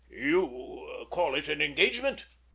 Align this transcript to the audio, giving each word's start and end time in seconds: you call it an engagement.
you 0.09 1.05
call 1.11 1.35
it 1.35 1.47
an 1.47 1.61
engagement. 1.61 2.25